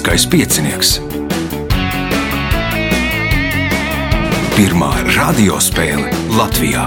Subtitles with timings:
[0.00, 0.90] Lieliskais piecinieks.
[4.56, 6.86] Pirmā radiospēle Latvijā.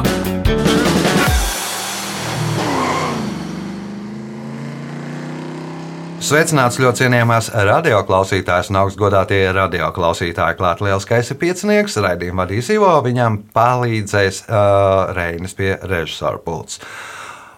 [6.17, 10.57] Sveicināts ļoti cienījamās radioklausītājas un augstgadātie radioklausītāji.
[10.57, 16.81] Klāt lielskais ir piecinieks, raidījuma vadīs Ivo, viņam palīdzēs uh, Reinis pie režisora pults.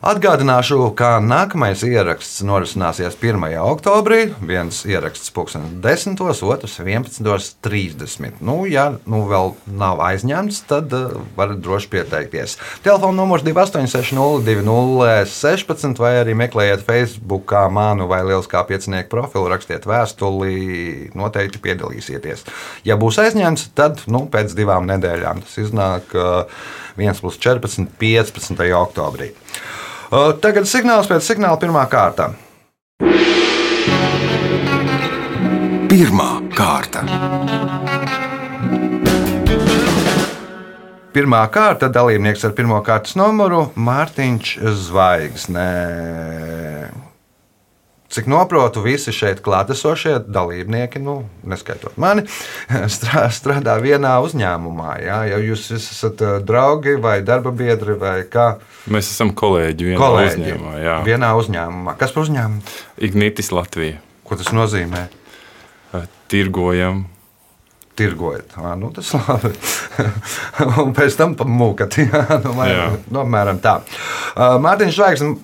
[0.03, 3.39] Atgādināšu, ka nākamais ieraksts norisināsies 1.
[3.63, 4.35] oktobrī.
[4.43, 8.43] Viens ieraksts 10, otrs 11.30.
[8.43, 12.59] Nu, ja nu vēl nav aizņemts, tad uh, varat droši pieteikties.
[12.83, 21.63] Telefona numurs 28602016 vai arī meklējiet Facebook manu vai Lieliskā piecinieku profilu, rakstiet vēstuli, noteikti
[21.63, 22.43] piedalīsieties.
[22.83, 26.51] Ja būs aizņemts, tad nu, pēc divām nedēļām tas iznāk uh,
[26.97, 28.71] 1 plus 14, 15.
[28.79, 29.31] oktobrī.
[30.41, 32.31] Tagad signāls pēc signāla pirmā kārta.
[35.89, 37.05] Pirmā kārta.
[41.15, 45.69] Pirmā kārta dalībnieks ar pirmā kārtas numuru Mārtiņš Zvaigzne.
[48.13, 51.15] Cik noprotu, visi šeit klātesošie dalībnieki, nu,
[51.49, 52.21] neskaitot mani,
[52.95, 54.91] strā- strādā vienā uzņēmumā.
[55.03, 58.55] Jā, jau jūs esat uh, draugi vai darba biedri vai kā
[58.93, 60.37] Mēs esam kolēģi vienā kolēģi.
[60.37, 60.75] uzņēmumā.
[60.85, 60.95] Jā.
[61.07, 61.95] Vienā uzņēmumā.
[61.97, 62.61] Kas par uzņēmumu?
[63.09, 63.97] Ignitis Latvija.
[64.25, 65.07] Ko tas nozīmē?
[65.97, 67.07] Eh, Tirgojam.
[67.95, 68.53] tirgojat.
[68.59, 69.53] Ā, Nu, tas labi.
[70.83, 71.97] un pēc tam pamūkat.
[72.05, 72.69] Jā, nu, Jā.
[72.75, 72.87] jā.
[73.09, 73.77] Nu, apmēram tā.
[74.35, 75.39] Uh, Mārtiņš Zvaigznes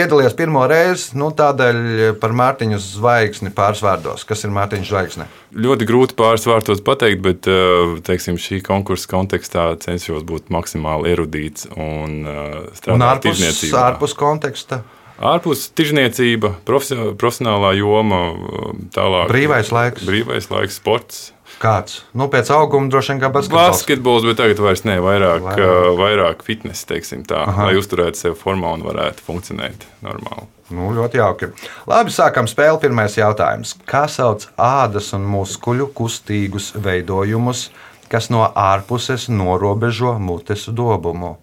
[0.00, 1.80] piedalījās pirmo reizi, nu, tādēļ
[2.22, 4.24] par Mārtiņu Zvaigzni pāris vārdos.
[4.24, 5.26] Kas ir Mārtiņš Zvaigzne?
[5.60, 11.68] Ļoti grūti pāris vārtos pateikt, bet eh, teiksim, šī konkursa kontekstā cenšos būt maksimāli erudīts
[11.76, 13.84] un eh, Un strādāt ārpus, tirzniecībā.
[13.90, 14.80] ārpus konteksta.
[15.20, 19.28] ārpus tirzniecība, profesio- profesionālā joma, eh, tālāk.
[19.34, 20.06] Brīvais laiks.
[20.08, 21.26] Brīvais laiks, sports.
[21.60, 21.98] Kāds?
[22.16, 23.74] Nu, pēc auguma droši vien kā basketbols.
[23.74, 25.90] Basketbols, bet tagad vairs ne, vairāk, Vairāk.
[25.98, 26.44] vairāk.
[26.46, 27.42] fitnesa, teiksim tā.
[27.50, 27.66] Aha.
[27.68, 30.46] lai uzturētu sevi formā un varētu funkcionēt normāli.
[30.72, 31.50] Nu, ļoti jauki.
[31.90, 32.80] Labi, sākam spēli.
[32.80, 33.74] Pirmais jautājums.
[33.84, 37.66] Kā sauc ādas un muskuļu kustīgus veidojumus,
[38.08, 41.36] kas no ārpuses norobežo mutes dobumu?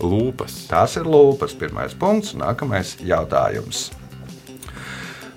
[0.00, 0.62] Lūpas.
[0.70, 1.52] Tās ir lūpas.
[1.60, 2.32] Pirmais punkts.
[2.38, 3.90] Nākamais jautājums.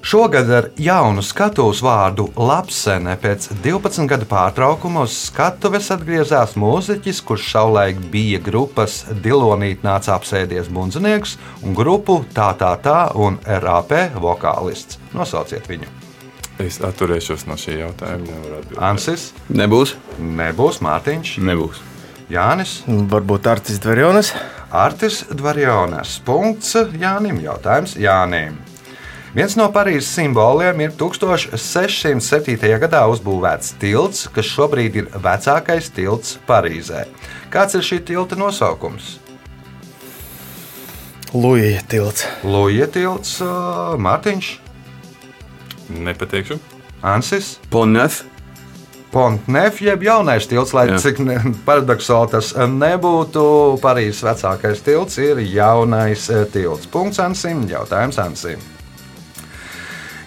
[0.04, 7.46] Šogad ar jaunu skatuves vārdu Lapsene pēc 12 gadu pārtraukuma uz skatuves atgriezās mūziķis, kurš
[7.54, 15.00] savulaik bija grupas Dilonīta nāca apsēdies bundzinieks un grupu Tā tā tā un RAP vokālists.
[15.16, 15.88] Nosauciet viņu.
[16.60, 18.60] Es atturēšos no šī jautājuma.
[18.84, 19.96] Ansis, Nebūs.
[20.20, 21.80] nebūs Mārtiņš, Nebūs.
[22.34, 24.36] Jānis, Varbūt Artis Dvarjonis.
[24.70, 26.20] Artis Dvarjonas.
[26.28, 27.40] Punkts Jānim.
[27.48, 28.60] Jautājums Jānim.
[29.34, 32.58] Viens no Parīzes simboliem ir 1607.
[32.84, 37.08] gadā uzbūvēts tilts, kas šobrīd ir vecākais tilts Parīzē.
[37.54, 39.16] Kāds ir šī tilta nosaukums?
[41.34, 42.28] Lūija tilts.
[42.46, 44.52] Lūija tilts, uh, Mārtiņš,
[45.90, 46.60] Nepateikšu.
[47.02, 48.24] Ansis, Ponef.
[49.14, 50.98] Pontnef, jeb jaunais tilts, lai Jā.
[50.98, 51.36] cik ne,
[51.68, 53.44] paradoxāli tas nebūtu.
[53.84, 56.90] Parīzes vecākais tilts ir jaunais eh, tilts.
[56.90, 58.73] Punkts Ansim, jautājums Ansim.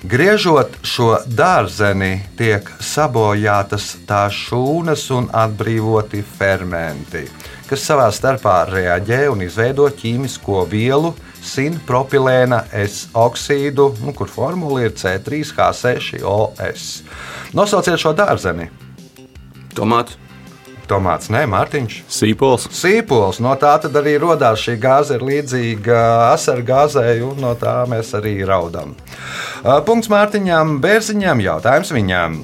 [0.07, 7.25] Griežot šo dārzeni, tiek sabojātas tā šūnas un atbrīvoti fermenti,
[7.67, 11.11] kas savā starpā reaģē un izveido ķīmisko vielu
[11.43, 16.87] sinpropilēna S oksīdu, nu, kur formula ir C3H6OS.
[17.59, 18.71] Nosauciet šo dārzeni.
[19.75, 20.26] Tomāts.
[20.87, 21.97] Tomāts, nē, Mārtiņš.
[22.13, 22.69] Sīpols.
[22.71, 27.81] Sīpols, no tā tad arī radās šī gāze, ir līdzīga asaru gāzei, un no tā
[27.91, 28.95] mēs arī raudam.
[29.87, 32.39] Punkts Mārtiņam, Bērziņam, jautājums viņam.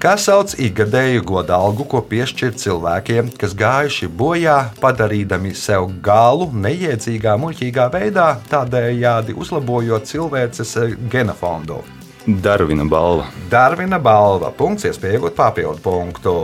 [0.00, 7.90] Kā sauc ikgadēju godalgu, ko piešķir cilvēkiem, kas gājuši bojā, padarīdami sev galu neiedzīgā, muļķīgā
[7.92, 10.76] veidā, tādējādi uzlabojot cilvēces
[11.12, 11.82] genofondu?
[12.24, 13.28] Darvina balva.
[13.52, 14.54] Darvina balva.
[14.56, 16.36] Punkts, iespēja iegūt papildu punktu.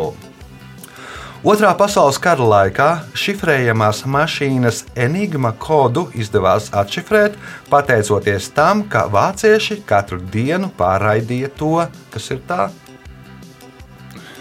[1.46, 7.36] Otrā pasaules kara laikā šifrējamās mašīnas enigma kodu izdevās atšifrēt,
[7.70, 11.76] pateicoties tam, ka vācieši katru dienu pārraidīja to,
[12.10, 12.66] kas ir tā.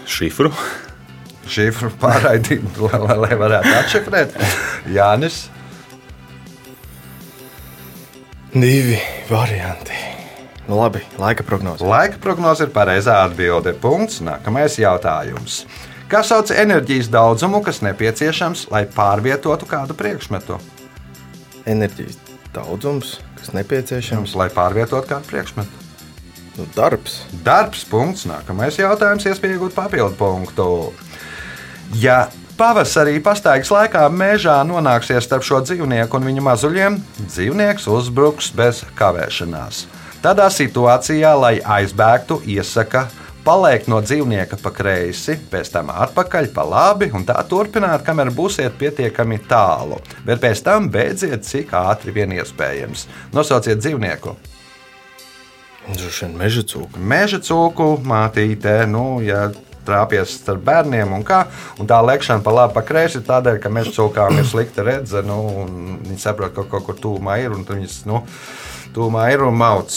[0.02, 0.50] Šifru.
[1.46, 4.40] Šifru pārraidīt, lai, lai, lai varētu atšifrēt.
[4.90, 5.44] Jānis,
[8.56, 8.98] Divi
[9.30, 9.92] varianti.
[10.66, 11.84] Nu, labi, laika prognoze.
[11.84, 13.74] laika prognoze ir pareizā atbilde.
[13.78, 14.22] Punkts.
[14.24, 15.66] Nākamais jautājums.
[16.06, 20.60] Kā sauc enerģijas daudzumu, kas nepieciešams, lai pārvietotu kādu priekšmetu?
[21.66, 22.20] Enerģijas
[22.54, 24.36] daudzums, kas nepieciešams.
[24.38, 25.82] Lai pārvietotu kādu priekšmetu.
[26.56, 27.18] Nu, darbs.
[27.42, 28.22] Darbs, punkts.
[28.30, 30.68] Nākamais jautājums, iespēja iegūt papildu punktu.
[31.98, 38.86] Ja pavasarī pastaigas laikā mežā nonāksies starp šo dzīvnieku un viņa mazuļiem, dzīvnieks uzbruks bez
[38.94, 39.88] kavēšanās.
[40.22, 43.08] Tādā situācijā, lai aizbēgtu, iesaka
[43.46, 48.74] paliekt no dzīvnieka pa kreisi, pēc tam atpakaļ pa labi un tā turpināt, kamēr būsiet
[48.80, 50.00] pietiekami tālu.
[50.26, 53.06] Bet pēc tam beidziet, cik ātri vien iespējams.
[53.36, 54.34] Nosauciet dzīvnieku.
[55.86, 56.98] Droši vien meža cūka.
[56.98, 59.46] Meža cūku, mātītē, nu, ja
[59.86, 61.44] trāpjas starp bērniem un kā.
[61.78, 65.22] Un tā lekšana pa labi, pa kreisi ir tādēļ, ka meža cūkām ir slikta redze.
[65.26, 68.00] Nu, un viņi saprot, ka kaut kur tūmā ir un viņas.
[68.10, 68.24] Nu,
[68.96, 69.92] Tūmā ir un mauc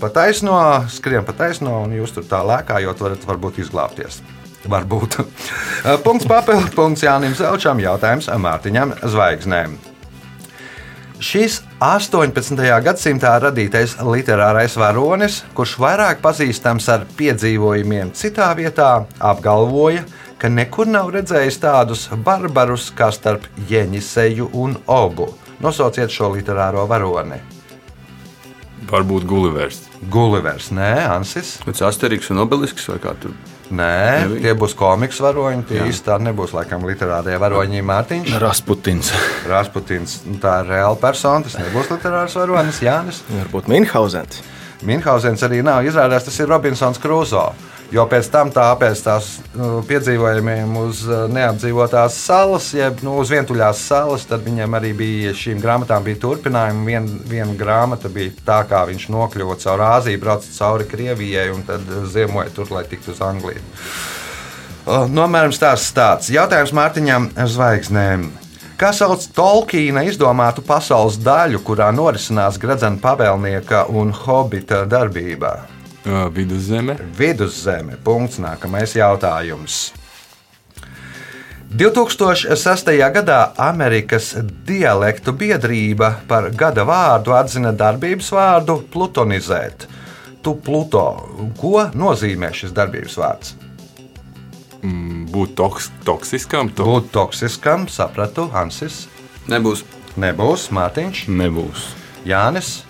[0.00, 0.58] pa taisno,
[0.92, 4.20] skrien pa taisno, un jūs tur tā lēkājot, varat varbūt izglābties.
[4.68, 5.16] Varbūt.
[6.04, 9.78] Punkts papildu, punkts Jānim Zelčam, jautājums Mārtiņam Zvaigznēm.
[11.24, 12.60] Šis 18.
[12.84, 20.04] gadsimtā radītais literārais varonis, kurš vairāk pazīstams ar piedzīvojumiem citā vietā, apgalvoja,
[20.36, 25.30] ka nekur nav redzējis tādus barbarus kā starp Jēniseju un Obu.
[25.64, 27.40] Nosauciet šo literāro varoni.
[28.90, 29.80] Varbūt Gulivers.
[30.12, 31.56] Gulivers, nē, Ansis.
[31.64, 33.34] Pēc Asterix un Obelisks vai kā tur.
[33.74, 34.40] Nē, Nebija?
[34.44, 35.64] tie būs komiks varoņi.
[35.70, 38.34] Tie īstenībā nebūs laikam literārie varoņi Mārtiņš.
[38.42, 39.12] Rasputins.
[39.52, 41.46] Rasputins, nu, tā ir reāla persona.
[41.46, 43.22] Tas nebūs literārs varonis Jānis.
[43.32, 44.42] Varbūt Minhausens.
[44.84, 45.86] Minhausens arī nav.
[45.88, 47.46] Izrādās, tas ir Robinsons Krūzo.
[47.94, 53.30] Jo pēc tam tā pēc tās nu, piedzīvojumiem uz uh, neapdzīvotās salas, jeb nu, uz
[53.30, 56.82] vientuļās salas, tad viņam arī bija šīm grāmatām bija turpinājumi.
[56.88, 61.86] Vien, viena grāmata bija tā, kā viņš nokļuva caur Āziju, brauca cauri Krievijai un tad
[61.86, 63.62] uh, ziemoja tur, lai tiktu uz Angliju.
[65.14, 66.32] Nomērams tās tāds.
[66.34, 68.26] Jautājums Mārtiņam Zvaigznēm.
[68.80, 75.54] Kā sauc Tolkiena izdomātu pasaules daļu, kurā norisinās Gradzena pavēlnieka un hobita darbība?
[76.04, 76.96] Uh, Viduszeme.
[77.16, 77.96] Viduszeme.
[78.02, 78.36] Punkts.
[78.36, 79.92] Nākamais jautājums.
[81.74, 82.86] 2006.
[83.12, 84.36] gadā Amerikas
[84.66, 89.88] dialektu biedrība par gada vārdu atzina darbības vārdu plutonizēt.
[90.44, 91.06] Tu pluto.
[91.58, 93.54] Ko nozīmē šis darbības vārds?
[94.84, 96.68] Mm, Būt toks, toksiskam.
[96.76, 96.84] To.
[96.84, 99.06] Būt toksiskam, sapratu, Hansis.
[99.48, 99.86] Nebūs.
[100.20, 101.88] Nebūs Mārtiņš, Nebūs.
[102.28, 102.84] Jānis.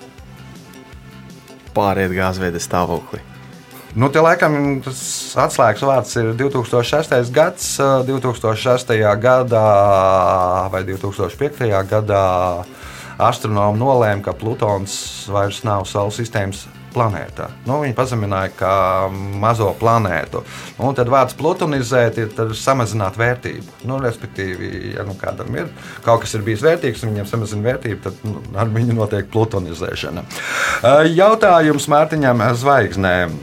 [1.75, 3.21] Pāriet gāzveida stāvoklī.
[3.94, 5.00] Nu, te laikam tas
[5.38, 7.31] atslēgas vārds ir 2006.
[7.35, 7.69] gads.
[8.09, 8.94] 2006.
[9.23, 9.67] gadā
[10.73, 11.69] vai 2005.
[11.91, 12.25] gadā
[13.23, 14.97] astronomi nolēma, ka Plutons
[15.31, 17.49] vairs nav Saules sistēmas planēta.
[17.67, 18.75] Nu, viņi pazemināja kā
[19.43, 20.44] mazo planētu.
[20.79, 23.81] Nu, tad vārds plutonizēt ir samazināt vērtību.
[23.91, 25.73] Nu, respektīvi, ja nu kādam ir
[26.05, 30.25] kaut kas ir bijis vērtīgs un viņam samazina vērtību, tad nu, ar viņu notiek plutonizēšana.
[30.25, 33.35] Uh, Jautājums Mārtiņam Zvaigznēm.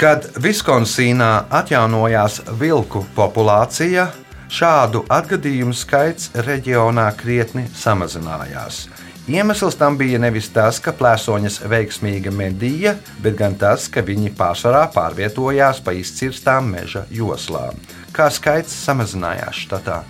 [0.00, 4.06] Kad Viskonsīnā atjaunojās vilku populācija,
[4.50, 8.86] šādu atgadījumu skaits reģionā krietni samazinājās.
[9.28, 14.86] Iemesls tam bija nevis tas, ka plēsoņas veiksmīgi medīja, bet gan tas, ka viņi pārsvarā
[14.94, 17.76] pārvietojās pa izcirstām meža joslām.
[18.16, 20.00] Kā skaits samazinājās štatā?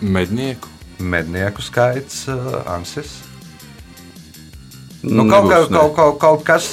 [0.00, 0.72] Mednieku.
[0.98, 3.18] Mednieku skaits, uh, Ansis.
[5.04, 5.78] Nu, kaut, Nebūs, kā, ne.
[5.78, 6.66] kaut, kaut, kaut kas,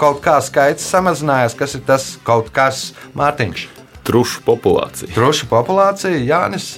[0.00, 1.56] kaut kā skaits samazinājās.
[1.58, 3.66] Kas ir tas kaut kas, Mārtiņš?
[4.06, 5.12] Trušu populācija.
[5.14, 6.76] Truša populācija, Jānis.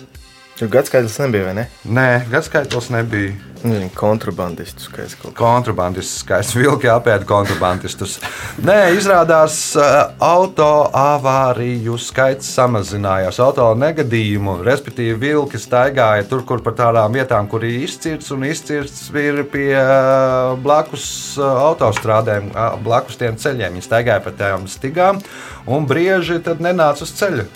[0.58, 1.68] Gadsimts nebija, vai ne?
[1.86, 3.36] Nē, gadsimts nebija.
[3.64, 5.38] Nezinu, kontrabandistu skaits kaut kā.
[5.40, 8.18] Kontrabandists, skaists vilki apēda kontrabandistus.
[8.62, 13.40] Nē, izrādās, uh, auto avāriju skaits samazinājās.
[13.42, 19.08] Auto negadījumu, respektīvi, vilki staigāja tur, kur par tādām vietām, kur ir izcirts un izcirts
[19.18, 21.08] ir pie uh, blakus
[21.40, 22.52] uh, autostrādēm,
[22.86, 23.78] blakus tiem ceļiem.
[23.78, 25.22] Viņi staigāja pa tām stigām
[25.66, 27.48] un brieži tad nenāca uz ceļa.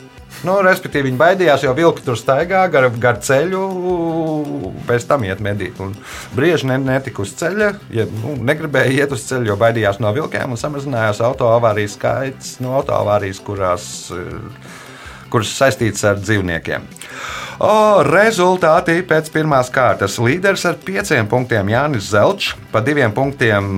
[0.43, 3.61] Nu, respektīvi, viņi baidījās, jo vilki tur staigā gar, gar ceļu,
[4.89, 5.79] pēc tam iet medīt.
[5.85, 5.93] Un
[6.35, 10.55] brieži ne, netika uz ceļa, ja, nu, negribēja iet uz ceļa, jo baidījās no vilkiem
[10.55, 13.87] un samazinājās autoavārijas skaits, no autoavārijas, kurās,
[14.17, 14.81] eh,
[15.33, 16.85] kuras saistītas ar dzīvniekiem.
[17.63, 20.19] O, rezultāti pēc pirmās kārtas.
[20.23, 23.69] Līderis ar pieciem punktiem Jānis Zelčs, pa diviem punktiem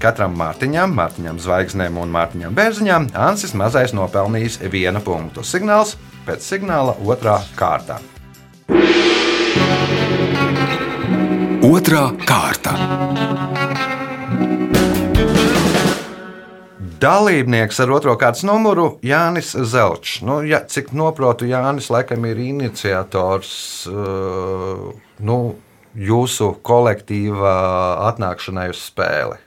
[0.00, 3.10] katram Mārtiņam, Mārtiņam Zvaigznēm un Mārtiņam Bērziņam.
[3.28, 5.44] Ansis mazais nopelnījis vienu punktu.
[5.44, 5.96] Signāls
[6.28, 8.00] pēc signāla otrā kārtā.
[11.68, 13.77] Otra kārta.
[16.98, 20.18] Dalībnieks ar otro kārtas numuru Jānis Zelčs.
[20.26, 23.52] Nu, ja, cik noprotu, Jānis laikam ir iniciators
[23.90, 24.88] uh,
[25.22, 25.38] nu,
[25.94, 27.56] jūsu kolektīva
[28.10, 29.38] atnākšanai uz spēli.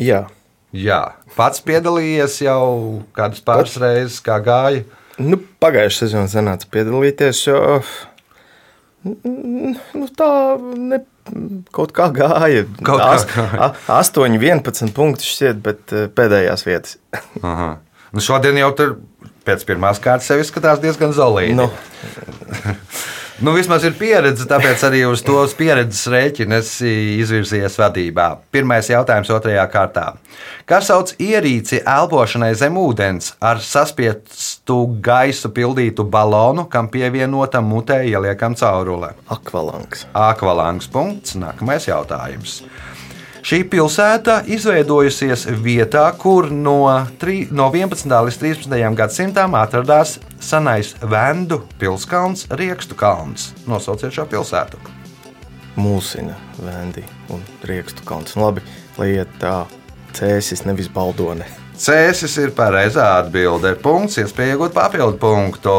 [0.00, 0.24] Jā,
[0.70, 4.84] Jā, pats piedalījies jau kādas pāris reizes, kā gāja.
[5.18, 7.80] nu, pagājušā sezonā sanāca piedalīties, jo
[9.02, 10.30] nu, tā
[10.78, 11.00] ne,
[11.76, 12.64] kaut kā gāja.
[12.86, 13.70] Kaut kā As- gāja.
[13.70, 16.96] a- 8, 11 punktus šķiet, bet eh, pēdējās vietas.
[17.42, 17.76] Aha.
[18.12, 18.96] Nu, šodien jau tur
[19.46, 21.54] pēc pirmās kārtas sev izskatās diezgan zelīgi.
[21.58, 21.68] Nu,
[23.40, 28.26] Nu, vismaz ir pieredze, tāpēc arī uz tos pieredzes rēķina es izvirzījies vadībā.
[28.52, 30.02] Pirmais jautājums otrajā kārtā.
[30.68, 38.58] Kas sauc ierīci elpošanai zem ūdens ar saspiestu gaisu pildītu balonu, kam pievienota mutē ieliekam
[38.60, 39.14] caurule?
[39.32, 40.04] akvalanks.
[40.12, 41.38] Akvalangs punkts.
[41.40, 42.60] Nākamais jautājums.
[43.40, 46.84] Šī pilsēta izveidojusies vietā, kur no,
[47.20, 48.04] tri, no 11.
[48.04, 48.74] līdz 13.
[48.98, 53.54] gadsimtam atradās senais Vendu pilskalns, Riekstu kalns.
[53.64, 54.80] Nosauciet šo pilsētu.
[55.80, 58.36] Mūsina, Vendi un Riekstu kalns.
[58.36, 58.64] Nu, labi,
[59.00, 59.62] lai iet tā
[60.18, 61.48] cēsis, nevis baldone.
[61.80, 63.72] Cēsis ir pareizā atbilde.
[63.80, 65.78] Punkts, iespēja iegūt papildu punktu.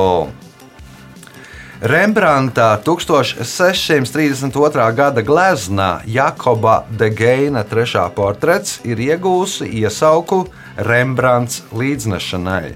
[1.81, 4.83] Rembrandta 1632.
[4.93, 10.43] gada gleznā Jakoba de Geina trešā portrets ir iegūsi iesauku
[10.77, 12.75] Rembrandts līdznešanai.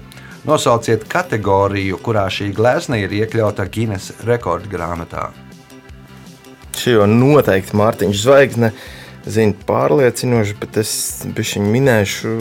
[0.50, 5.30] Nosauciet kategoriju, kurā šī glezna ir iekļauta Guinness rekordu grāmatā.
[6.74, 8.74] Šī jau noteikti Mārtiņš Zvaigzne
[9.22, 12.36] zina pārliecinoši, bet es viņu minēšu.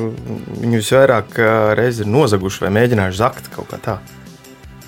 [0.65, 1.41] Viņu visvairāk
[1.77, 3.99] reizes ir nozaguši vai mēģinājuši zakt kaut kā tā.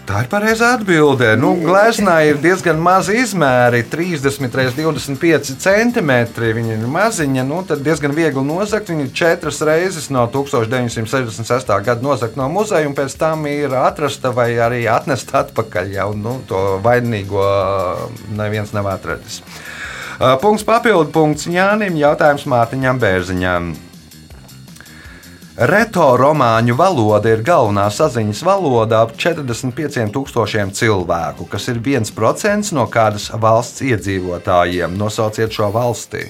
[0.07, 1.33] Tā ir pareizā atbilde.
[1.35, 6.11] Nu, Gleznā ir diezgan mazi izmēri, 30 x 25 cm.
[6.39, 8.87] Viņa ir maziņa, nu, tad diezgan viegli nozagt.
[8.87, 11.73] Viņa ir četras reizes no 1966.
[11.83, 15.91] gada nozagta no muzeja, un pēc tam ir atrasta vai arī atnesta atpakaļ.
[15.97, 17.43] Jau nu, to vainīgo
[18.39, 19.41] neviens nav atradis.
[20.39, 23.75] Punkts papildu punkts Jānim, jautājums Mārtiņam Bērziņam.
[25.57, 33.31] Reto romāņu valoda ir galvenā saziņas valoda ap 45,000 cilvēku, kas ir 1% no kādas
[33.33, 34.93] valsts iedzīvotājiem.
[35.01, 36.27] Nosauciet šo valsti.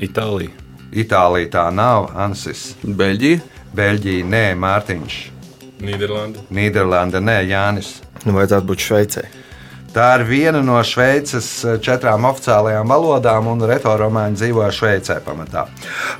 [0.00, 0.56] Itālija,
[0.88, 2.70] Itālija tā nav, Ansis.
[2.80, 3.44] Beļģija,
[3.76, 5.20] Beļģija, nē, Mārtiņš.
[5.84, 6.48] Nīderlanda.
[6.48, 7.98] Nīderlanda, nē, Jānis.
[8.24, 9.28] Nu, vajadzētu būt Šveicē.
[9.96, 15.62] Tā ir viena no Šveices eh, četrām oficiālajām valodām, un retoromāņi dzīvo Šveicē pamatā.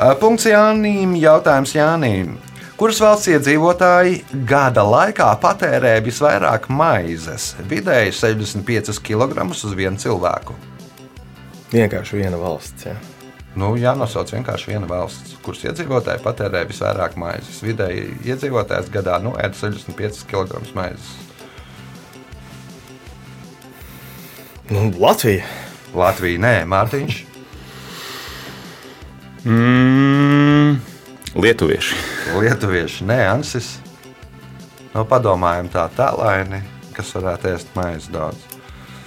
[0.00, 2.38] Eh, Punkts Jānim, jautājums Jānim.
[2.80, 7.50] Kuras valsts iedzīvotāji gada laikā patērē visvairāk maizes?
[7.68, 10.56] Vidēji 65 kg uz vienu cilvēku.
[11.74, 12.88] Vienkārši viena valsts.
[12.88, 12.96] Jā.
[13.60, 17.60] Nu, jānosauc vienkārši viena valsts, kuras iedzīvotāji patērē visvairāk maizes.
[17.64, 21.25] Vidēji iedzīvotājs gadā nu, ēd 65 kg maizes.
[24.70, 25.44] Nu, Latvija.
[25.94, 27.20] Latvija, nē, Mārtiņš.
[29.44, 30.80] mm,
[31.36, 31.94] Lietuvieši,
[32.40, 33.76] Lietuvieši, nē, Ansis.
[34.94, 36.62] Nu, padomājam tā tālaini,
[36.96, 38.42] kas varētu ēst maizi daudz.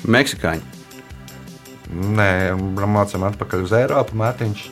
[0.08, 0.64] Meksikāņi,
[1.90, 2.54] Nē,
[2.86, 4.66] mācām atpakaļ uz Eiropu, Mārtiņš.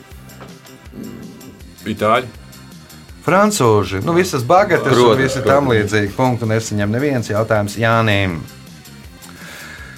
[1.90, 2.28] Itāļi.
[3.26, 6.14] Francūži, nu visas bagatas un Protams, visi tam līdzīgi.
[6.16, 8.38] Punktu nesaņem neviens jautājums Jānim.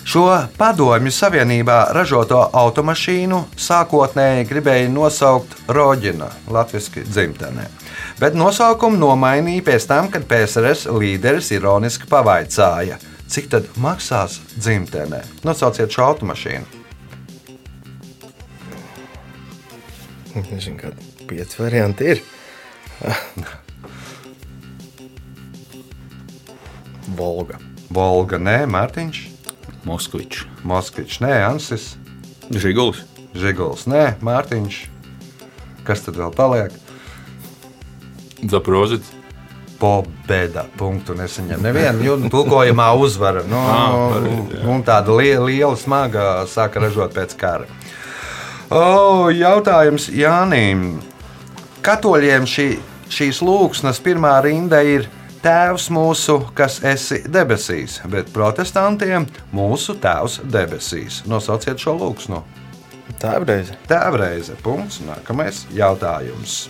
[0.04, 0.24] Šo
[0.56, 7.66] padomju savienībā ražoto automašīnu sākotnēji gribēja nosaukt Roģina, latviešu dzimtenē.
[8.20, 12.96] Bet nosaukumu nomainīja pēc tam, kad PSRS līderis ironiski pavaicāja,
[13.30, 15.20] cik tad maksās dzimtenē.
[15.44, 16.66] Nosauciet šo automašīnu.
[20.50, 22.18] Nezinu, kādi pieci varianti ir.
[27.20, 27.58] Volga.
[27.90, 29.29] Volga, nē, Mārtiņš,
[29.88, 31.94] Moskvičs, Moskvičs, nē, Ansis,
[32.50, 33.00] Žiguls,
[33.36, 34.82] Žiguls, nē, Mārtiņš.
[35.86, 36.74] Kas tad vēl paliek?
[38.50, 39.16] Zaprožits.
[39.80, 41.62] Pobēda punktu nesaņem.
[41.64, 43.40] Nevienu jo, tulkojumā uzvara.
[43.48, 43.60] Nu,
[44.52, 44.58] jā.
[44.68, 47.68] un tāda liela, liela smaga sāka ražot pēc kara.
[48.68, 50.98] O, jautājums Jānim.
[51.80, 52.66] Katoļiem šī,
[53.08, 55.08] šīs lūksnes pirmā rinda ir
[55.40, 59.24] Tēvs mūsu, kas esi debesīs, bet protestantiem
[59.56, 61.22] mūsu Tēvs debesīs.
[61.30, 62.42] Nosauciet šo lūksnu.
[63.20, 63.74] Tā ir reize.
[63.88, 64.54] Tēvreize.
[64.64, 65.00] Punkts.
[65.04, 66.68] Nākamais jautājums.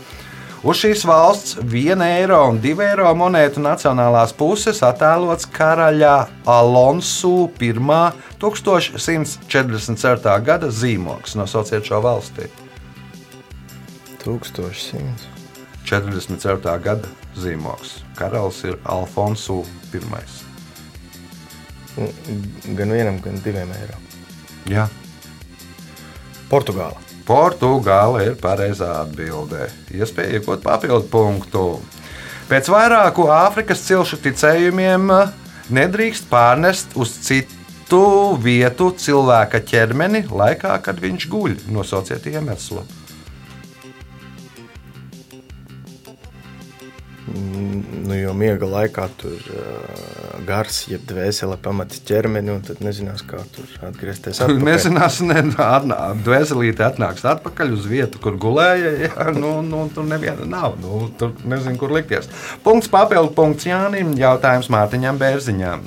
[0.61, 7.73] Uz šīs valsts 1 eiro un 2 eiro monētu nacionālās puses attēlots karaļa Alonso I
[7.73, 10.37] 1144.
[10.45, 11.33] gada zīmogs.
[11.41, 12.45] Nosauciet šo valsti.
[14.21, 15.40] 1100.
[15.89, 16.77] 44.
[16.85, 17.09] gada
[17.39, 18.01] zīmogs.
[18.19, 20.01] Karalis ir Alfonso I.
[22.77, 23.99] Gan vienam, gan diviem eiro.
[24.71, 24.87] Jā,
[26.51, 26.99] Portugāla.
[27.29, 29.69] Portugāla ir pareizā atbildē.
[29.95, 31.67] Iespēja iegūt papildu punktu.
[32.51, 35.31] Pēc vairāku Āfrikas cilšu ticējumiem eh,
[35.71, 38.03] nedrīkst pārnest uz citu
[38.43, 41.55] vietu cilvēka ķermeni laikā, kad viņš guļ.
[41.71, 42.83] Nosauciet iemeslu.
[47.31, 53.43] Nu, jo miega laikā tur uh, gars, jeb dvēsele pamatīs ķermeni, un tad nezinās, kā
[53.55, 54.41] tur atgriezties.
[54.43, 54.65] atpakaļ.
[54.67, 55.45] Nezinās, ne,
[56.27, 58.93] dvēselīte atnāks atpakaļ uz vietu, kur gulēja.
[59.07, 60.77] Jā, nu, nu, tur neviena nav.
[60.83, 62.31] Nu, tur nezinu, kur likties.
[62.67, 64.17] Punkts papildu punkts Jānim.
[64.19, 65.87] Jautājums Mārtiņam Bērziņam.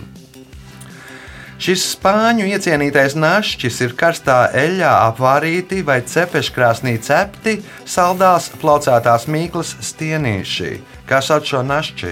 [1.64, 7.54] Šis spāņu iecienītais našķis ir karstā eļļā apvārīti vai cepeškrāsnī cepti,
[7.88, 10.72] saldās plaucētās mīklas stienīši.
[11.08, 12.12] Kā sauc šo našķi?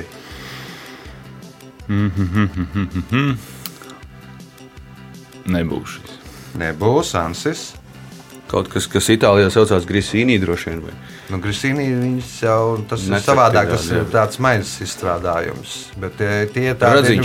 [5.51, 6.15] Nebūs šis.
[6.61, 7.75] Nebūs Ansis.
[8.51, 10.79] Kaut kas, kas Itālijā saucās Grisīnī, droši vien.
[10.87, 10.95] Vai?
[11.31, 11.85] Nu, Grisīnī
[12.39, 13.67] jau tas ir Necep savādāk.
[13.75, 14.11] Tas piedāvā, ir jā.
[14.15, 15.69] tāds maizes izstrādājums.
[15.99, 17.19] Bet tie, tie ir tādi.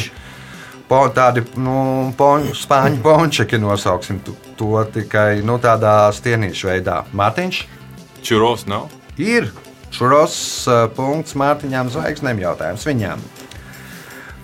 [0.88, 7.02] Po, tādi nu, poņ, spāņu pončeki, nosauksim to, tikai nu, tādā stienīšu veidā.
[7.16, 7.62] Mārtiņš
[8.26, 8.88] Čuros nav.
[9.16, 9.52] ir
[9.94, 13.22] šuros uh, punkts Mārtiņām zvaigznēm jautājums viņam.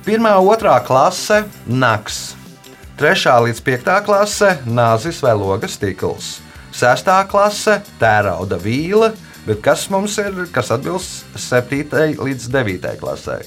[0.06, 1.44] Pirmā, otrā klase-
[1.84, 2.34] naks.
[2.98, 6.40] Trešā līdz piektā klase- nāzis vai logas stikls.
[6.72, 9.12] Sestā klase- tērauda vīla,
[9.46, 12.16] bet kas mums ir, kas atbilst 7.
[12.16, 12.96] līdz 9.
[12.96, 13.42] klasē?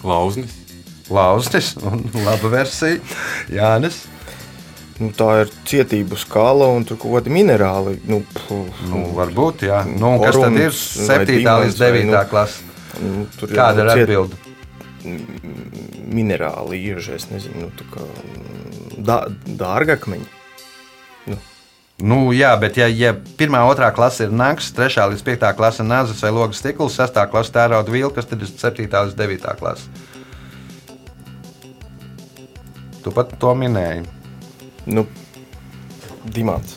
[0.00, 0.67] Klausnis.
[1.10, 3.00] Lauznis un laba versija
[3.52, 4.04] Jānis.
[4.98, 8.00] Nu, tā ir cietību skala un tur kaut kādi minerāli.
[8.10, 9.84] Nu, puh, Nu, varbūt, jā.
[9.86, 11.28] Nu, un kas tad ir Koruns vai 7.
[11.28, 12.08] līdz dimants vai, 9.
[12.10, 12.66] nu, klase?
[13.04, 14.40] nu, tur Kāda ir atbilde?
[16.18, 18.08] Minerāli ieža, es nezinu, nu, tā kā
[18.98, 20.26] dā, dārgakmeņi.
[21.98, 26.20] Nu, jā, bet ja, ja pirmā, otrā klase ir nāks, trešā līdz piekta klase nāzes
[26.22, 29.90] vai logas stikls, sestā klase tērauda vīla, kas tad ir septītā līdz devītā klase.
[33.08, 34.02] Tu pat to minēji.
[34.92, 35.06] Nu,
[36.28, 36.74] dimants.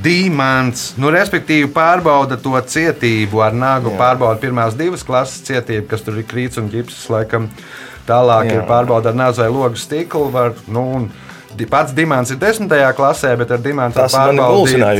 [0.00, 3.90] Dīmants, nu, respektīvi, pārbauda to cietību ar nāgu.
[3.92, 3.98] Jā.
[4.00, 7.04] Pārbauda pirmās divas klases cietību, kas tur ir krīts un ģipsis.
[7.12, 7.50] Laikam.
[8.08, 8.62] Tālāk Jā.
[8.62, 10.30] ir pārbauda ar nāzu vai logu stiklu.
[10.32, 14.40] Var, nu, un pats dimants ir desmitajā klasē, bet ar dimantu Tas ir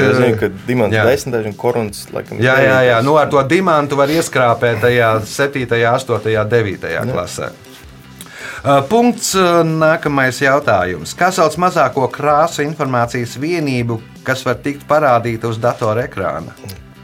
[0.03, 1.05] jo es zinu, ka dimants jā.
[1.07, 3.01] ir desmitais un koruns, laikam, Jā, jā, jā.
[3.07, 5.64] Nu, ar to dimantu var ieskrāpēt tajā 7,
[5.97, 7.55] 8, 9 klasē.
[7.55, 7.63] Uh,
[8.64, 9.35] Punkts.
[9.37, 11.11] uh, Nākamais jautājums.
[11.12, 16.55] Kā sauc mazāko krāsu informācijas vienību, kas var tikt parādīta uz datora ekrāna?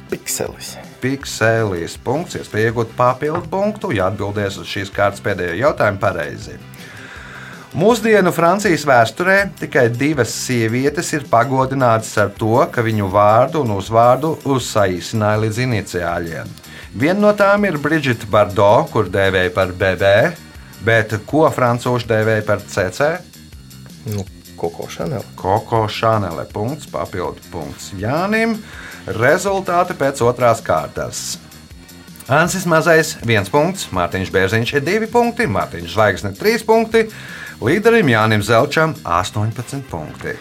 [0.08, 0.78] Pikselis.
[1.02, 1.98] Pikselis.
[2.00, 2.38] Punkts.
[2.40, 6.56] Iespēja iegūt papildu punktu, ja atbildēs uz šīs kārtas pēdējo jautājumu pareizi.
[7.76, 14.38] Mūsdienu Francijas vēsturē tikai divas sievietes ir pagodinātas ar to, ka viņu vārdu un uzvārdu
[14.48, 16.60] uzsaīsināja līdz iniciāļiem.
[16.96, 20.14] Viena no tām ir Brigita Bardot, kur dēvēja par BB,
[20.86, 23.12] bet ko francūži dēvēja par CC?
[24.10, 24.24] Nu,
[24.60, 25.24] Koko Chanel.
[25.36, 26.44] Koko Šanele.
[26.52, 28.58] Punkts, papildu punkts Jānim.
[29.16, 31.38] Rezultāti pēc otrās kārtas.
[32.30, 37.02] Ansis Mazais 1 punkts, Mārtiņš Bērziņš ir 2 punkti, Mārtiņš Zvaigzne 3 punkti,
[37.64, 40.36] līderim Jānim Zelčam 18 punkti.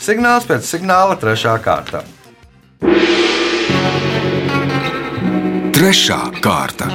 [0.00, 1.58] Signāls pēc signāla 3.
[1.66, 2.00] kārta.
[5.76, 6.88] Trešā kārta.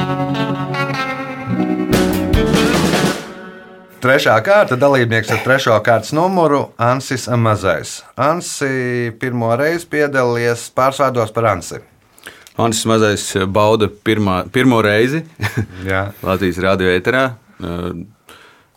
[3.98, 7.96] Trešā kārta dalībnieks ar trešo kārtas numuru Ansis Mazais.
[8.14, 11.80] Ansi pirmo reizi piedalījies pārsvārdos par Ansi.
[12.62, 15.24] Ansis Mazais bauda pirmā, pirmo reizi.
[16.28, 17.24] Latvijas radio ēterā.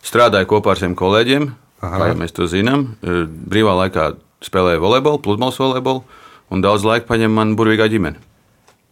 [0.01, 1.47] Strādāja kopā ar saviem kolēģiem,
[1.85, 2.01] Aha.
[2.01, 2.87] kā mēs to zinām.
[3.05, 6.01] Brīvā laikā spēlēja volejbolu, pludmales volejbolu,
[6.49, 8.17] un daudz laika paņem man burvīgā ģimene.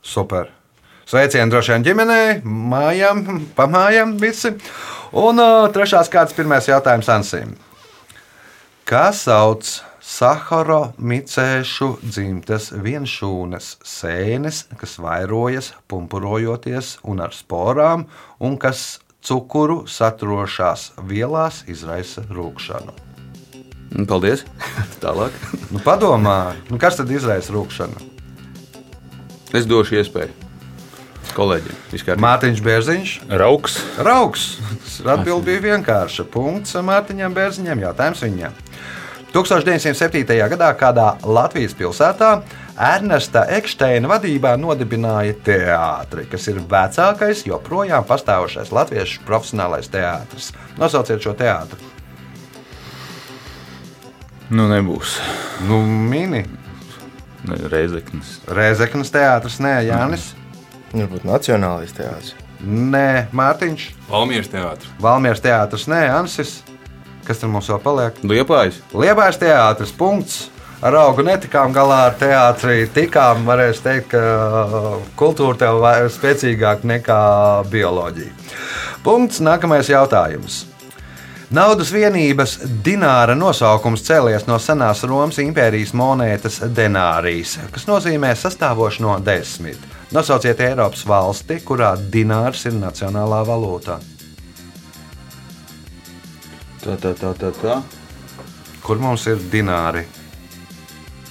[0.05, 0.53] Super.
[1.09, 3.23] Sveicieni droši vien ģimenei, mājām,
[3.57, 4.51] pamājām visi.
[5.17, 7.55] Un uh, trešās kārtas pirmais jautājums Ansim.
[8.85, 9.65] Kā sauc
[10.05, 18.03] Sahara micēšu dzimtas vienšūnas sēnes, kas vairojas, pumpurojoties un ar sporām,
[18.37, 22.93] un kas cukuru saturošās vielās izraisa rūkšanu?
[23.97, 24.45] Un Paldies!
[25.01, 25.33] Tālāk.
[25.71, 28.05] Nu, padomā, nu, kas tad izraisa rūkšanu?
[29.57, 30.48] Es došu iespēju
[31.37, 31.81] kolēģiem.
[31.93, 33.13] Vispār Mārtiņš Bērziņš.
[33.41, 33.79] Rauks.
[34.05, 34.47] Rauks.
[35.03, 36.25] Atbilde bija vienkārša.
[36.31, 37.85] Punkts Mārtiņam Bērziņam.
[37.87, 38.57] Jautājums viņam.
[39.33, 40.25] 1907.
[40.49, 42.31] gadā kādā Latvijas pilsētā
[42.79, 50.53] Ernesta Eksteina vadībā nodibināja teātri, kas ir vecākais, joprojām pastāvošais latviešu profesionālais teātris.
[50.79, 51.77] Nosauciet šo teātri.
[54.49, 55.19] Nu, nebūs.
[55.67, 56.45] Nu, mini.
[57.45, 58.39] Ne, Reizeknis.
[58.47, 60.31] Reizeknas teātris, nē, Jānis.
[60.93, 62.33] Varbūt Nacionālais teātris.
[62.65, 63.85] Nē, Mārtiņš.
[64.09, 64.93] Valmieras teātris.
[65.01, 66.59] Valmieras teātris, nē, Ansis.
[67.27, 68.23] Kas tur mums vēl paliek?
[68.25, 68.81] Liepājs.
[68.97, 70.47] Liepais teātris, punkts.
[70.79, 72.87] Ar augu netikām galā ar teātri.
[72.95, 77.21] Tikām, varēs teikt, ka kultūra tev ir spēcīgāka nekā
[77.71, 78.33] bioloģija.
[79.03, 79.43] Punkts.
[79.43, 80.63] Nākamais jautājums.
[81.49, 89.15] Naudas vienības dināra nosaukums cēlies no senās Romas impērijas monētas denārijas, kas nozīmē sastāvošu no
[89.25, 89.88] desmit.
[90.09, 93.99] Nosauciet Eiropas valsti, kurā dinārs ir nacionālā valūta.
[96.81, 97.51] Tā, tā, tā, tā.
[97.59, 97.75] tā.
[98.81, 100.07] Kur mums ir dināri?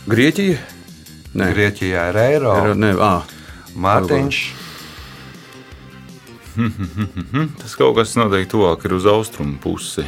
[0.07, 0.61] Grieķija?
[1.35, 2.55] Nē, Grieķijā ir eiro.
[2.63, 3.13] Ir, nē, ā,
[3.79, 4.39] Mārtiņš,
[7.61, 10.03] Tas kaut kas noteikti tuvāk ir uz austrumu pusi.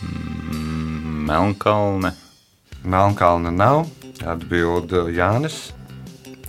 [0.00, 2.14] Mm, Melnkalne.
[2.84, 3.84] Melnkalna nav.
[4.24, 5.72] Atbild Jānis.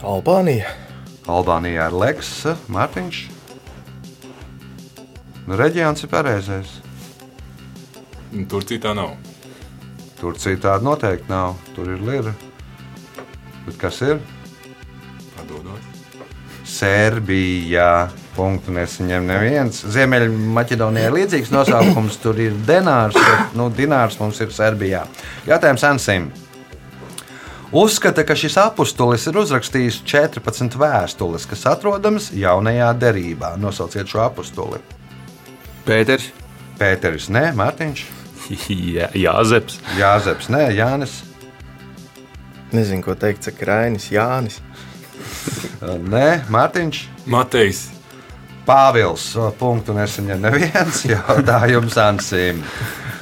[0.03, 0.84] Albānija.
[1.25, 2.31] Albānijā ir Leks,
[2.69, 3.21] Mārtiņš.
[5.45, 6.75] Nu, reģions ir pareizais.
[8.49, 9.15] Turcija tā nav.
[10.19, 11.55] Turcija tāda noteikti nav.
[11.75, 12.33] Tur ir lira.
[13.65, 14.21] Bet kas ir?
[15.35, 15.91] Padodot.
[16.65, 18.07] Serbija.
[18.35, 19.77] Punktu nesaņem neviens.
[19.95, 22.17] Ziemeļmaķedonijā ir līdzīgs nosaukums.
[22.21, 23.15] Tur ir denārs.
[23.15, 25.05] bet, Nu, dinārs mums ir Serbijā.
[25.47, 26.29] Jautājums Ansim.
[27.73, 33.55] Uzskata, ka šis apustulis ir uzrakstījis 14 vēstules, kas atrodamas jaunajā derībā.
[33.61, 34.81] Nosauciet šo apustuli.
[35.85, 36.29] Pēters.
[36.75, 38.01] Pēteris, nē, Mārtiņš,
[38.95, 39.79] Jā, Jāzeps.
[39.97, 41.21] Jāzeps, nē, Jānis,
[42.75, 43.45] Nezinu, ko teikt.
[43.45, 44.59] Saka Rainis, Jānis.
[46.13, 47.01] nē, Mārtiņš.
[47.31, 47.85] Matejs.
[48.65, 49.29] Pāvils.
[49.59, 52.63] Punktu nesaņem neviens jautājums Ansim.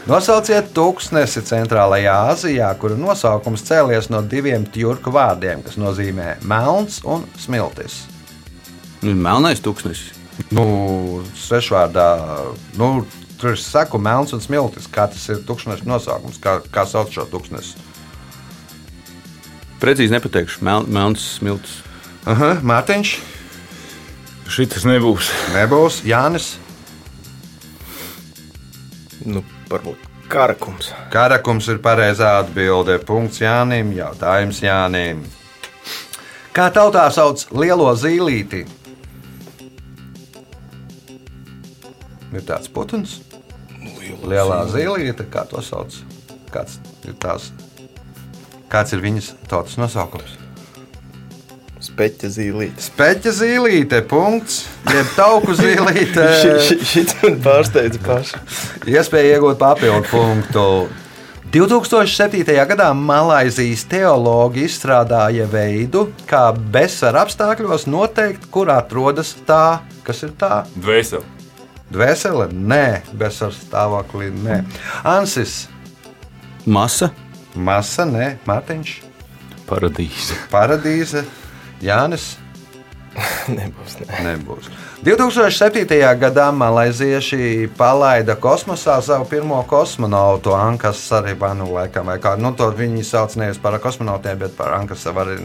[0.04, 7.24] Nosauciet tūkstnesi centrālajā Azijā, kura nosaukums cēlies no diviem tjurku vārdiem, kas nozīmē melns un
[7.40, 8.02] smiltis.
[9.04, 10.12] Nu, Melnais tūkstnesis.
[10.52, 12.08] Nu, svešvārdā,
[12.80, 12.90] nu,
[13.40, 14.90] tur es saku melns un smiltis.
[14.92, 16.40] Kā tas ir tūkstneša nosaukums?
[16.44, 17.80] Kā, kā sauc šo tūkstnesi?
[19.80, 20.64] Precīzi nepateikšu.
[20.68, 21.80] Mel, melns smilts.
[22.28, 23.16] Aha, Mārtiņš,
[24.52, 25.32] Šitas nebūs.
[25.56, 26.54] nebūs Jānis.
[29.24, 30.92] Nu, varbūt karakums.
[31.14, 32.98] Karakums ir pareizā atbilde.
[33.06, 33.94] Punkts Jānim.
[33.98, 35.24] Jautājums Jānim.
[36.54, 38.64] Kā tautā sauc lielo zīlīti?
[42.34, 43.20] Ir tāds putns,
[44.26, 45.94] lielā zīlīte, kā to sauc.
[46.54, 47.52] Kāds ir, tās,
[48.70, 50.43] kāds ir viņas tautas nosaukums?
[51.94, 52.88] Speķa zīlītes.
[52.90, 56.24] Speķa zīlīte, punkts, jeb tauku zīlīte.
[56.90, 58.40] Šis man pārsteidza pašu.
[58.90, 60.64] Iespēja iegūt papildu punktu.
[61.54, 62.42] 2007.
[62.72, 70.64] gadā Malaisijas teologi izstrādāja veidu, kā bezsvara apstākļos noteikt, kur atrodas tā, kas ir tā.
[70.74, 71.22] Dvēseli.
[71.94, 72.48] Dvēsele?
[72.58, 72.88] Nē,
[73.22, 74.32] bezsvara stāvoklī.
[74.34, 74.64] Nē.
[75.06, 75.68] Ansis,
[76.66, 77.12] Masa.
[77.54, 78.96] masa, nē, Mārtiņš,
[79.70, 80.40] Paradīze.
[80.50, 81.22] paradīze,
[81.82, 82.36] Jānis.
[83.58, 84.00] Nebūs.
[84.02, 84.22] Ne.
[84.26, 84.70] Nebūs.
[85.04, 85.84] 2007.
[86.20, 92.36] gadā malaizieši palaida kosmosā savu pirmo kosmonautu, Ankas Saribanu, laikam, kā.
[92.40, 95.42] Nu, to viņi sauc nevis par kosmonautiem, bet par Ankas arī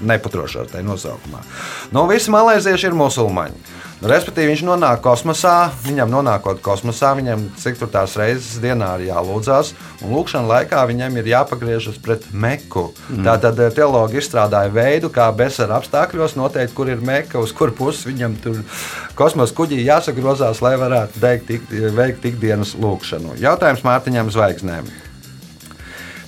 [0.00, 1.44] nepatrošos tajā nosaukumā.
[1.92, 3.86] Nu, visi malaizieši ir musulmaņi.
[3.98, 9.72] Respektīvi, viņš nonāk kosmosā, viņam nonākot kosmosā, viņam cik tur tās reizes dienā ir jālūdzās,
[10.06, 12.92] un lūkšanas laikā viņam ir jāpagriežas pret meku.
[13.08, 13.24] Mm.
[13.26, 18.12] Tātad eh, teologi izstrādāja veidu, kā bezsara apstākļos noteikt, kur ir meka, uz kur pusi
[18.12, 18.60] viņam tur
[19.18, 23.34] kosmosa kuģī jāsagrozās, lai varētu veikt, ik, veikt ikdienas lūkšanu.
[23.42, 24.86] Jautājums Mārtiņam Zvaigznēm.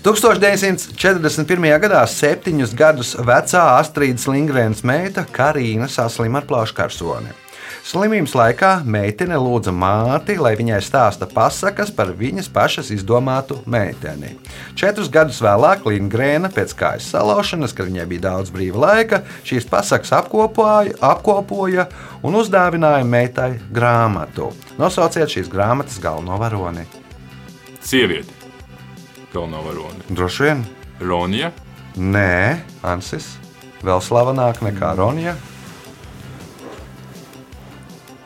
[0.02, 1.68] 1941.
[1.84, 7.36] gadā septiņus gadus vecā Astrīdas Lingrēnas meita Karina saslima ar plauškarsoni.
[7.86, 14.34] Slimības laikā meitene lūdza māti, lai viņai stāsta pasakas par viņas pašas izdomātu meiteni.
[14.78, 20.12] Četrus gadus vēlāk Lingrēna pēc kājas salaušanas, kad viņai bija daudz brīva laika, šīs pasakas
[20.20, 21.88] apkopoja, apkopoja
[22.22, 24.52] un uzdāvināja meitai grāmatu.
[24.78, 26.84] Nosauciet šīs grāmatas galveno varoni.
[27.80, 28.36] Sieviete.
[29.32, 30.04] Galvenā varone.
[30.10, 30.66] Droši vien.
[31.00, 31.52] Ronija.
[31.96, 33.32] Nē, Ansis.
[33.80, 35.36] Vēl slavenāk nekā Ronja.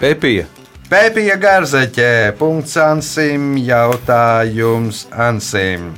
[0.01, 0.47] Pēpija.
[0.91, 2.35] Pēpija Garzeķē.
[2.39, 3.55] Punkts Ansim.
[3.63, 5.93] Jautājums Ansim.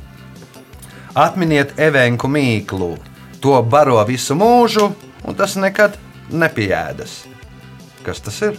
[1.17, 2.93] Atminiet evenku mīklu.
[3.41, 4.91] To baro visu mūžu,
[5.25, 5.97] un tas nekad
[6.29, 7.23] nepieēdas.
[8.05, 8.57] Kas tas ir?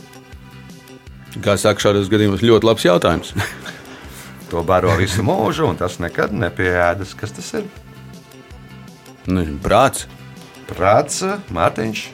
[1.44, 3.35] Kā saka, šādos gadījumos ļoti labs jautājums.
[4.48, 7.11] To baro visu mūžu, un tas nekad nepieēdas.
[7.20, 7.66] Kas tas ir?
[9.29, 10.07] Nezinu, prāts.
[10.70, 11.20] Prāts,
[11.53, 12.07] Mārtiņš.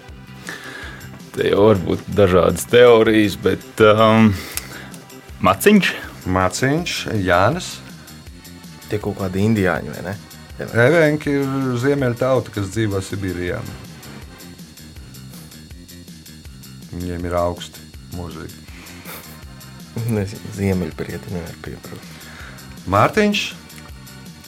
[1.35, 4.29] Te jau var būt dažādas teorijas, bet um,
[5.43, 5.89] maciņš.
[6.31, 6.93] Māciņš,
[7.27, 7.73] Jānis.
[8.87, 10.15] Tie kaut kādi indiāņi vai ne?
[10.63, 13.59] Evenki ir ziemeļa tauta, kas dzīvo Sibīrijā.
[16.95, 17.83] Viņiem ir augsti
[18.15, 18.63] mūžīgi.
[20.55, 22.13] Ziemeļbrieti nevar pieprot.
[22.95, 23.49] Mārtiņš.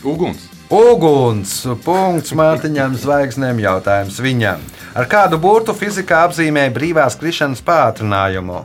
[0.06, 0.46] Uguns.
[0.72, 1.60] Uguns.
[1.84, 4.64] Punkts Mārtiņam zvaigznēm jautājums viņam.
[4.96, 8.64] Ar kādu burtu fizikā apzīmē brīvās krišanas pātrinājumu?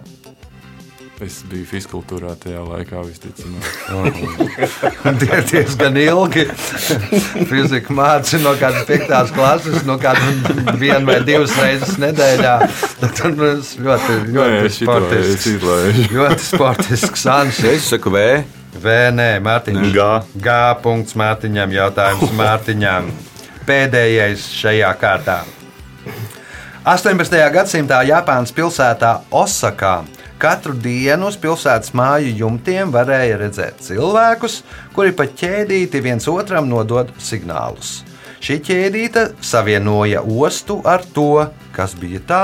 [1.22, 3.68] Es biju fiziskultūrā tajā laikā, visticamāk.
[5.22, 6.48] Tie ir diezgan ilgi.
[7.52, 10.42] Fizika mācīja no kādas piektās klases, no kādas
[10.82, 12.56] vienu vai divas reizes nedēļā.
[13.04, 16.10] Tad mums ļoti, ļoti Nē, sportisks.
[16.10, 17.78] Ļoti sportisks ansamblis.
[17.78, 18.16] Es saku,
[18.72, 18.96] V.
[19.12, 19.90] Nē, Mārtiņš.
[19.96, 20.12] Gā.
[20.40, 21.74] Gā punkts Mārtiņam.
[21.76, 23.12] Jautājums Mārtiņam.
[23.68, 25.42] Pēdējais šajā kārtā.
[26.88, 27.36] 18.
[27.54, 30.00] gadsimtā Japānas pilsētā Osakā
[30.42, 34.64] katru dienu uz pilsētas māju jumtiem varēja redzēt cilvēkus,
[34.96, 38.00] kuri pa ķēdīti viens otram nodod signālus.
[38.42, 42.44] Šī ķēdīte savienoja ostu ar to, kas bija tā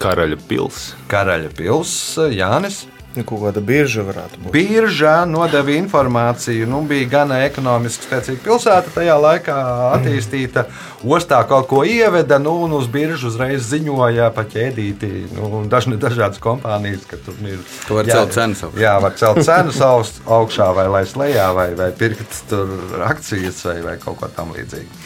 [0.00, 0.94] Karaļa pils.
[1.12, 2.86] karaļa pilsēta Jānis.
[3.16, 4.52] Nu, kaut kāda birža varētu būt.
[4.54, 6.68] Biržā nodeva informāciju.
[6.70, 9.56] Nu, bija gan ekonomiski spēcīga pilsēta, tajā laikā
[9.96, 10.64] attīstīta.
[11.02, 15.10] Ostā kaut ko ieveda, nu, un uz biržu uzreiz ziņoja pa ķēdīti.
[15.34, 17.58] Nu, dažni, dažādas kompānijas, ka tur ir.
[17.88, 18.78] Tu vari celt cenas augšā.
[18.84, 22.70] Jā, var celt cenas augst- augšā, vai laist lejā, vai, vai pirkt tur
[23.10, 25.02] akcijas, vai, vai kaut ko tamlīdzīgu.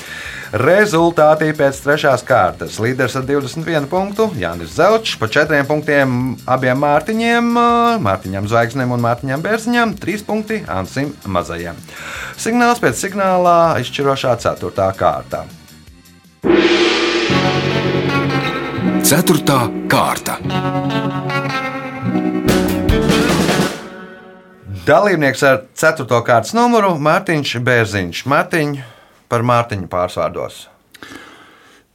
[0.55, 2.77] Rezultātī pēc trešās kārtas.
[2.79, 7.49] Līderis ar 21 punktu, Jānis Zelčs, pa 4 punktiem abiem Mārtiņiem,
[8.05, 11.75] Mārtiņam Zvaigznem un Mārtiņam Bērziņam, 3 punkti Ansim Mazajam.
[12.39, 14.89] Signāls pēc signālā izšķirošā 4.
[14.95, 15.43] kārta.
[19.03, 19.59] Ceturtā
[19.91, 20.39] kārta.
[24.87, 26.07] Dalībnieks ar 4.
[26.23, 28.27] kārtas numuru Mārtiņš Bērziņš.
[28.31, 28.94] Mārtiņš
[29.33, 30.65] par Mārtiņu pārsvārdos.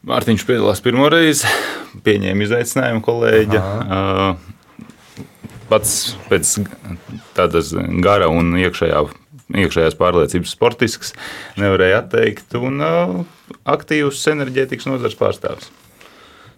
[0.10, 1.50] Mārtiņš piedalās pirmo reizi,
[2.06, 3.65] pieņēma izaicinājumu kolēģa.
[3.65, 4.56] Uh,
[5.70, 6.56] Pats pēc
[7.38, 7.68] tādas
[8.02, 9.04] gara un iekšējā,
[9.54, 11.12] iekšējās pārliecības sportisks
[11.62, 13.13] nevarēja atteikt un uh,
[13.70, 15.70] aktīvs enerģētikas nozars pārstāvis.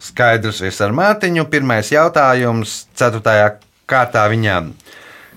[0.01, 1.43] Skaidrs, viss ar Mārtiņu.
[1.51, 3.59] Pirmais jautājums, 4.
[3.89, 4.71] kārtā viņam.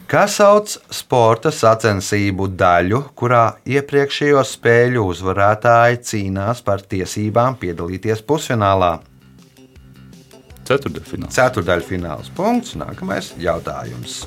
[0.05, 8.99] Kā sauc sporta sacensību daļu, kurā iepriekšējo spēļu uzvarētāji cīnās par tiesībām piedalīties pusfinālā?
[10.69, 11.33] Ceturdaļfināls.
[11.33, 12.77] Ceturdaļfināls punkts.
[12.81, 14.23] Nākamais jautājums.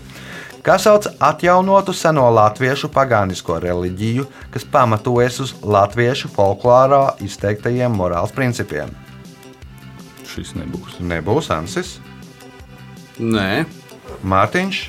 [0.66, 8.92] Kā sauc atjaunotu seno latviešu pagānisko reliģiju, kas pamatojas uz latviešu folklorā izteiktajiem morāls principiem?
[10.28, 10.98] Šis nebūs.
[11.00, 12.00] Nebūs Ansis,
[13.18, 13.66] Nē,
[14.30, 14.82] Mārtiņš,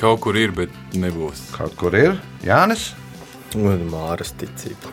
[0.00, 1.50] Kaut kur ir, bet nebūs.
[1.52, 2.94] kaut kur ir Jānis.
[3.58, 4.92] Un Māras ticība.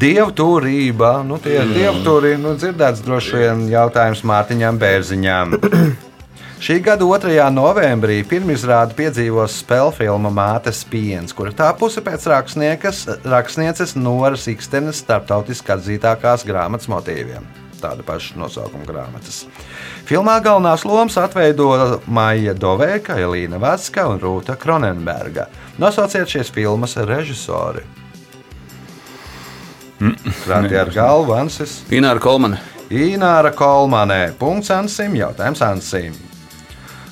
[0.00, 5.54] Dievturība, nu tie ir dievturi, nu dzirdēts droši vien jautājums Mārtiņam Bērziņām.
[6.64, 7.36] Šī gada 2.
[7.54, 15.76] novembrī pirmizrādi piedzīvos spēļu filma Mātes piens, kura tāpusi pēc rakstnieces, rakstnieces Noras Ikstenes starptautiski
[15.76, 17.46] atzītākās grāmatas motīviem.
[17.80, 19.44] Tāda paša nosaukuma grāmatas.
[20.08, 21.70] Filmā galvenās lomas atveido
[22.06, 25.48] Maija Dovēka, Elīna Vatska un Rūta Kronenberga.
[25.80, 27.86] Nosauciet šīs filmas režisori.
[30.00, 31.80] Krāpjas ar galvu, Ansis.
[31.92, 32.60] Ināra Kolmane.
[32.90, 34.32] Ināra Kolmanē.
[34.40, 36.16] Punkts Ansim, jautājums Ansim.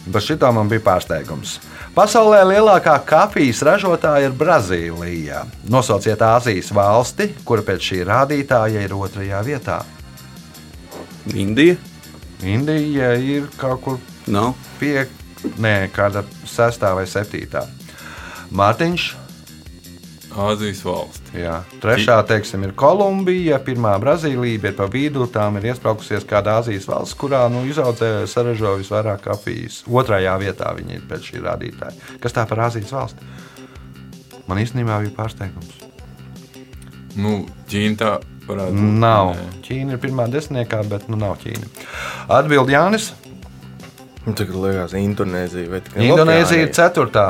[0.08, 1.58] Bet šitā man bija pārsteigums.
[1.98, 5.42] Pasaulē lielākā kafijas ražotāja ir Brazīlija.
[5.68, 9.80] Nosauciet Āzijas valsti, kura pēc šī rādītāja ir otrajā vietā.
[11.34, 11.76] Indija.
[12.42, 14.54] Indija ir kaut kur Nav.
[14.78, 15.06] pie,
[15.58, 17.64] nē, kāda sestā vai septītā.
[18.54, 19.08] Mārtiņš,
[20.38, 21.32] Āzijas valsts.
[21.34, 26.86] jā, trešā, teiksim, ir Kolumbija, pirmā Brazīlija, bet pa vidu tām ir iesprāgusies kāda Āzijas
[26.88, 29.82] valsts, kurā nu, izaudzē saražo visvairāk kafijas.
[29.88, 32.18] Otrajā vietā viņi ir pēc šī rādītāja.
[32.22, 33.26] Kas tā par Āzijas valsti?
[34.46, 35.74] Man īstenībā bija pārsteigums.
[37.18, 38.12] Nu, Ķīna tā
[38.48, 38.96] varētu būt.
[39.04, 39.32] Nav.
[39.36, 39.46] Nē.
[39.66, 41.68] Ķīna ir pirmā desmitniekā, bet nu nav Ķīna.
[42.38, 43.12] Atbild Jānis.
[44.24, 47.28] Nu, tagad liekas, Indonēzija vai tikai Indonēzija ir ceturtā.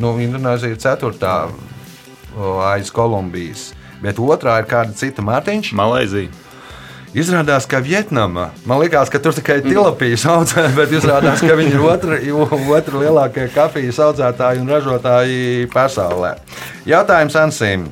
[0.00, 1.34] Nu, Indonēzija ir ceturtā
[2.70, 3.70] aiz Kolumbijas.
[4.00, 5.74] Bet otrā ir kāda cita Mārtiņš.
[5.76, 6.30] Malaizija.
[7.10, 8.52] Izrādās, ka Vietnama.
[8.70, 13.48] Man liekas, ka tur tikai tilapijas audzē, bet izrādās, ka viņi ir otri, otri lielākie
[13.50, 16.36] kafijas audzētāji un ražotāji pasaulē.
[16.86, 17.88] Jautājums Ansim.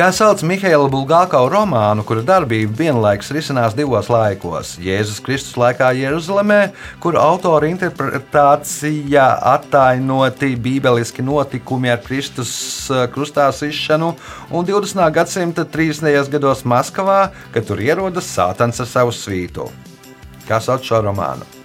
[0.00, 6.72] Kā sauc Mihaila Bulgākau romānu, kura darbība vienlaikus risinās divos laikos- Jēzus Kristus laikā Jeruzalemē,
[7.04, 14.14] kur autora interpretācijā attainoti bībeliski notikumi ar Kristus eh, krustā sišanu,
[14.48, 15.04] un 20.
[15.12, 16.32] gadsimta 30.
[16.32, 19.68] gados Maskavā, kad tur ierodas Sātans ar savu svītu.
[20.48, 21.59] Kā sauc šo romānu?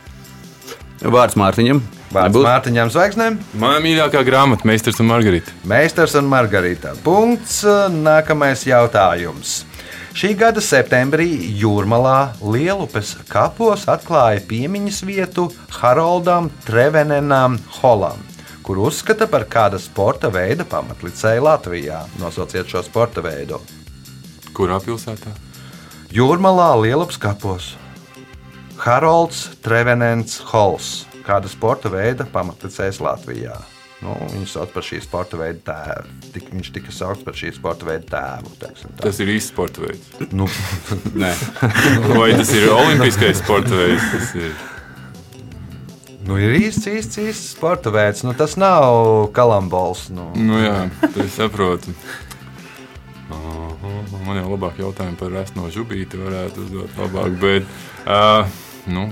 [1.04, 1.82] Vārds Mārtiņam.
[2.16, 2.46] Vārds Nebūs?
[2.48, 3.38] Mārtiņam Zvaigznēm.
[3.60, 5.52] Mana mīļākā grāmata, Meistars un Margarita.
[5.68, 6.94] Meistars un Margarita.
[7.04, 7.64] Punkts.
[7.92, 9.64] Nākamais jautājums.
[10.16, 11.28] Šī gada septembrī
[11.60, 15.50] Jūrmalā Lielupes kapos atklāja piemiņas vietu
[15.82, 18.22] Haroldam Trevenenam Holam,
[18.64, 22.06] kur uzskata par kāda sporta veida pamatlicēju Latvijā.
[22.22, 23.60] Nosauciet šo sporta veidu.
[24.56, 25.36] Kurā pilsētā?
[26.16, 27.74] Jūrmalā Lielupes kapos
[28.86, 33.56] Harolds Trevenens Hols, kāda sporta veida pamatlicējs Latvijā.
[34.06, 36.12] Nu, viņu sauc par šī sporta veida tēvu.
[36.36, 38.52] Tik, viņš tika saukts par šī sporta veida tēvu.
[39.02, 40.12] Tas ir īsts sporta veids.
[40.30, 40.46] Nu,
[42.20, 44.36] Vai tas ir olimpiskais sporta veids?
[44.38, 44.54] Ir.
[46.28, 48.22] nu, ir īsts, īsts, īsts sporta veids.
[48.28, 50.12] Nu, tas nav kalambols.
[50.14, 50.28] Nu.
[50.38, 51.96] Nu, jā, tas saprotu.
[54.26, 58.46] Man jau labāk jautājumi par resno žubīti varētu uzdot labāk, bet, uh,
[58.92, 59.10] nu,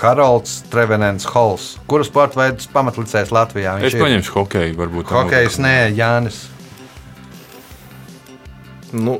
[0.00, 1.74] Harolds Trevenens Hols.
[1.90, 3.76] Kuru sporta veidu pamatlicējs Latvijā?
[3.84, 5.12] es paņemšu hokeju, varbūt.
[5.12, 6.46] Hokejs, nē, Jānis.
[8.96, 9.18] Nu,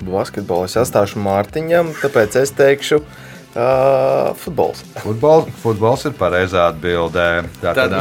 [0.00, 4.84] basketbolu es atstāšu Mārtiņam, tāpēc es teikšu, uh, futbols.
[5.02, 7.26] Futbol, futbols ir pareizā atbildē.
[7.64, 7.98] Tātad,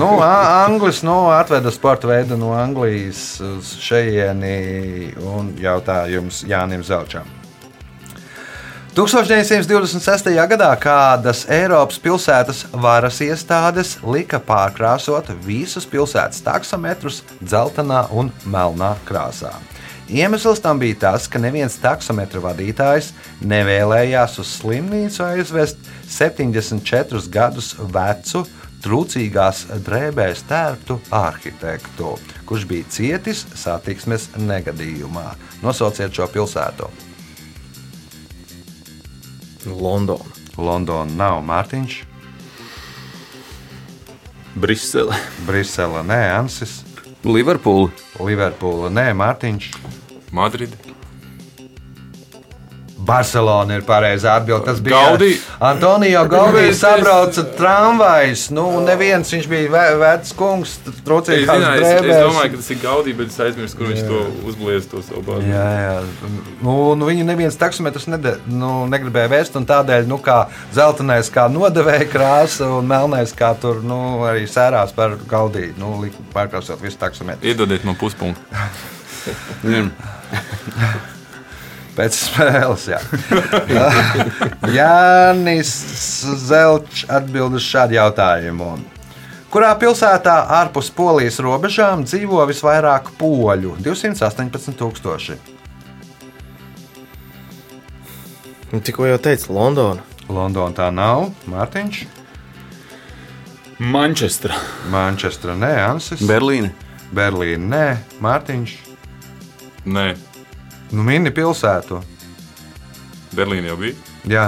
[0.00, 7.39] nu, Anglis nu, atveda sporta veidu no Anglijas uz šejieni un jautājums Jānim Zelčam.
[8.90, 10.32] 1926.
[10.50, 19.52] gadā kādas Eiropas pilsētas varas iestādes lika pārkrāsot visus pilsētas taksometrus dzeltenā un melnā krāsā.
[20.10, 23.12] Iemesls tam bija tas, ka neviens taksometra vadītājs
[23.46, 25.78] nevēlējās uz slimnīcu aizvest
[26.10, 28.42] 74 gadus vecu,
[28.82, 35.28] trūcīgās drēbēs tērptu arhitektu, kurš bija cietis satiksmes negadījumā.
[35.62, 36.90] Nosauciet šo pilsētu.
[39.66, 40.38] Londona.
[40.60, 42.00] Londona nav Mārtiņš,
[44.60, 45.16] Brisele.
[45.46, 46.80] Brisele, nē, Ansis,
[47.24, 47.92] Liverpoola.
[48.20, 49.70] Liverpoola, nē, Mārtiņš.
[50.34, 50.89] Madridi.
[53.06, 54.64] Barcelona ir pareizā atbilde.
[54.66, 55.30] Tas bija Gaudī.
[55.60, 56.66] Antonio Gaudī.
[56.76, 58.50] Sabrauca tramvajs.
[58.54, 60.74] Nu, neviens viņš bija ve- vecs kungs,
[61.06, 62.22] trūcīgās zināju, es, es drēbēs.
[62.26, 64.18] domāju, ka tas ir Gaudī, bet es aizmirsu, kur viņš to
[64.50, 65.48] uzblies to savu bāzi.
[65.48, 65.96] Jā, jā.
[66.62, 70.38] Nu, nu, viņu neviens taksometrs nede, nu, negribēja vēst, un tādēļ, nu, kā
[70.76, 75.88] zeltainais, kā nodevēja krāsa, un melnais, kā tur nu, arī sērās par gaudīju, nu,
[76.34, 77.48] pārkrāsot visu taksometru.
[77.48, 78.40] Iedodiet man puspunktu.
[81.96, 83.00] Pēc spēles, jā.
[84.76, 85.72] Jānis
[86.46, 88.76] Zelčs atbild uz šādu jautājumu.
[89.50, 93.74] Kurā pilsētā ārpus Polijas robežām dzīvo visvairāk poļu?
[93.82, 95.58] 218,000.
[98.70, 100.06] Nu, Tikko jau teicu, Londona.
[100.30, 101.32] Londona tā nav.
[101.50, 102.04] Mārtiņš,
[103.80, 104.54] Manchestra.
[104.92, 106.68] Manchestra, nē, Ansis, Berlīne.
[107.16, 107.84] Berlīna, nē,
[108.20, 108.74] Mārtiņš.
[109.88, 110.02] Nē,
[110.90, 112.00] Nu, mini pilsētu.
[113.36, 113.94] Berlīna jau bija.
[114.30, 114.46] Jā.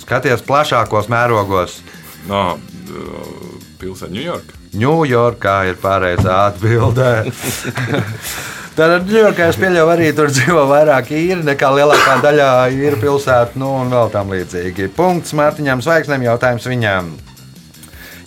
[0.00, 1.78] Skaties plašākos mērogos.
[2.28, 2.58] No,
[3.80, 4.58] pilsēta Ņujorka.
[4.80, 7.12] Ņujorkā ir pareizā atbildē.
[8.78, 13.72] Tad Ņujorkā es pieļauju, arī tur dzīvo vairāk īri nekā lielākā daļā īru pilsētu, nu
[13.80, 14.90] un vēl tam līdzīgi.
[14.96, 17.10] Punkts Mārtiņam Zvaigznēm jautājums viņam.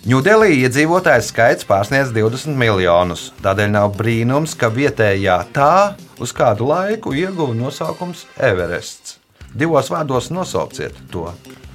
[0.03, 3.30] Ņūdelī iedzīvotājs skaits pārsniedz 20 miljonus.
[3.43, 5.76] Tādēļ nav brīnums, ka vietējā tā
[6.20, 9.20] uz kādu laiku ieguva nosaukums Everests.
[9.53, 11.28] Divos vārdos nosauciet to.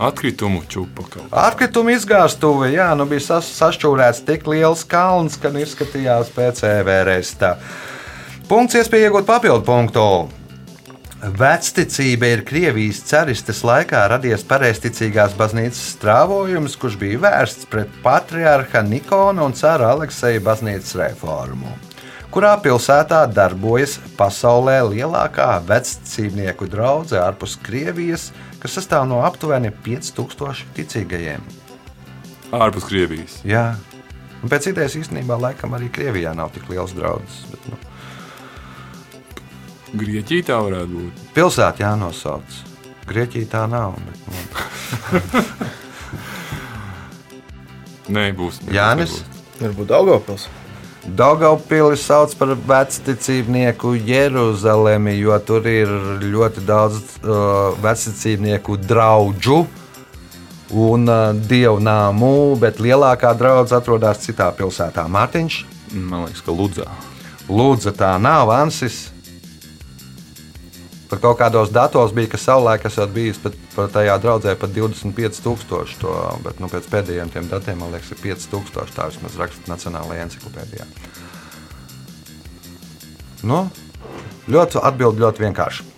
[0.03, 1.23] Atkritumu kā.
[1.31, 7.57] Atkrituma izgāstuve, jā, nu bija sas, sašķūrēts tik liels kalns, ka nu izskatījās pēc Everesta.
[8.51, 10.09] Punkts iespēja iegūt papildu punktu.
[11.19, 19.47] Vecticība ir Krievijas caristes laikā radies pareizticīgās baznīcas strāvojums, kurš bija vērsts pret patriarha Nikona
[19.47, 21.75] un cara Alekseja baznīcas reformu.
[22.29, 28.27] Kurā pilsētā darbojas pasaulē lielākā veccīmnieku draudzene ārpus Krievijas,
[28.61, 31.47] kas sastāv no aptuveni 5000 ticīgajiem?
[32.53, 33.39] Ārpus Krievijas.
[33.49, 33.79] Jā,
[34.43, 37.41] un pēc idejas īstenībā laikam arī Krievijā nav tik liels draugs.
[37.49, 37.81] Bet, nu,
[39.97, 41.27] Grieķija tā varētu būt.
[41.33, 42.63] pilsēta jānosauc.
[43.09, 43.97] Grieķija tā nav.
[44.05, 44.37] Bet, nu.
[48.13, 48.61] Nē, būs.
[48.61, 49.21] nebūs, Jānis?
[49.61, 50.49] Varbūt Daugopils.
[51.17, 55.89] Daugaupili sauc par vecticībnieku Jeruzalemi, jo tur ir
[56.25, 59.65] ļoti daudz uh, vecticībnieku draugu
[60.69, 65.07] un uh, dievnāmu, bet lielākā draudzene atrodas citā pilsētā.
[65.09, 66.89] Mārtiņš, Man liekas, ka Ludzā.
[67.49, 69.09] Lūdzu, tā nav Ansis.
[71.09, 75.97] Pat kaut kādos datos bija, ka savulaik esat bijis pat, pat tajā draudzē pat 25,000.
[76.03, 78.93] To, bet nu, pēc pēdējiem tiem datiem man liekas, ir 5,000.
[78.97, 80.89] Tā vismaz raksta Nacionālajā encyklopēdijā.
[83.49, 83.65] Nu,
[84.53, 85.98] ļoti atbild ļoti vienkārši.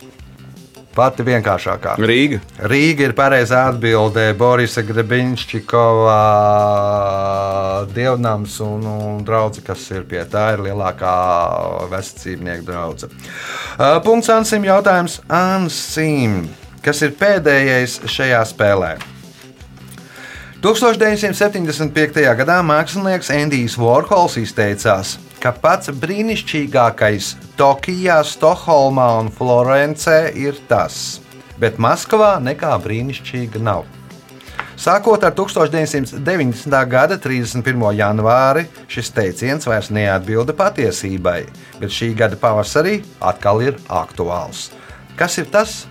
[0.91, 1.95] Pati vienkāršākā.
[2.03, 2.41] Rīga.
[2.66, 4.32] Rīga ir pareizā atbildē.
[4.38, 6.16] Borisa Grebiņšķikova
[7.95, 11.14] dievnams un, un draugs, kas ir pie tā, ir lielākā
[11.93, 13.30] vecīcīmnieku draudzene.
[14.03, 14.66] Punkts Ansim.
[14.66, 16.43] Jautājums Ansim.
[16.82, 18.97] Kas ir pēdējais šajā spēlē?
[20.61, 22.20] 1975.
[22.36, 31.20] gadā mākslinieks Endijs Vorhols izteicās, ka pats brīnišķīgākais Tokijā, Stokholmā un Florencē ir tas,
[31.57, 33.86] bet Maskavā nekā brīnišķīga nav.
[34.80, 36.76] Sākot ar 1990.
[36.88, 37.84] gada 31.
[37.97, 41.45] janvāri šis teiciens vairs neatbilda patiesībai,
[41.80, 44.68] bet šī gada pavasarī atkal ir aktuāls.
[45.16, 45.86] Kas ir tas,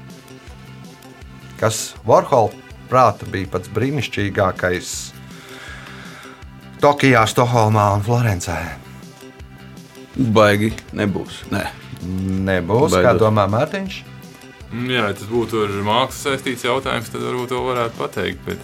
[1.61, 2.53] kas Vorhola
[2.89, 4.93] prāta bija pats brīnišķīgākais
[6.81, 8.88] Tokijā, Stokholmā un Florencē?
[10.19, 11.43] Baigi nebūs.
[11.53, 11.63] Nē.
[12.03, 13.21] Nebūs, kā Beidzot.
[13.23, 13.99] domā Mārtiņš.
[14.69, 18.43] Mm, Jā, tas būtu ar mākslu saistīts jautājums, tad varbūt to varētu pateikt.
[18.45, 18.59] Bet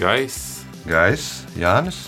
[0.00, 0.64] gaiss.
[0.88, 2.06] Gais, Jānis.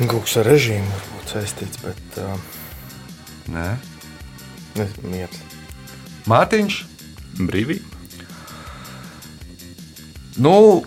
[0.00, 2.32] Kas ar režīmu varbūt saistīts, bet uh,
[3.52, 3.68] Nē.
[5.04, 5.42] miers.
[6.30, 6.80] Mārtiņš.
[7.40, 7.84] Brīvība.
[10.40, 10.82] Nu,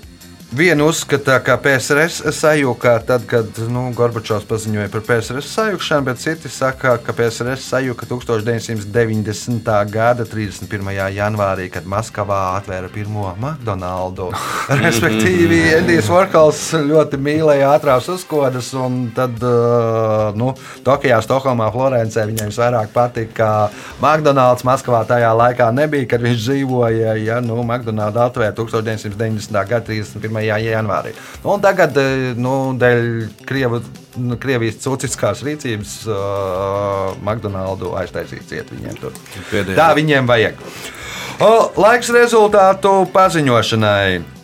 [0.54, 6.52] Vienu uzskata, ka PSRS sajūta tad, kad nu, Gorbačovs paziņoja par PSRS sajūgšanu, bet citi
[6.54, 9.72] saka, ka PSRS sajūta 1990.
[9.90, 10.92] gada 31.
[11.16, 14.44] janvārī, kad Maskavā atvēra pirmo McDonald's.
[14.84, 19.42] Respektīvi, Endijs Vorkals ļoti mīlēja ātrās uzkodas, un tad
[20.38, 20.52] nu,
[20.86, 23.50] Tokijā, Stokholmā, Florencē viņam visvairāk patika
[23.98, 24.68] McDonald's.
[24.70, 27.18] Maskavā tajā laikā nebija, kad viņš dzīvoja.
[27.24, 29.58] Ja, nu, McDonald's atvēra 1990.
[29.74, 31.14] gada 31 janvārī.
[31.44, 33.06] Un tagad, eh, nu, dēļ
[33.48, 33.82] Krievu,
[34.22, 39.16] nu, Krievijas cūciskās rīcības, uh, McDonald's aiztaisīja ciet viņiem tur.
[39.50, 39.78] Pēdējā.
[39.80, 40.60] Tā viņiem vajag.
[41.42, 41.50] O,
[41.82, 44.43] laiks rezultātu paziņošanai.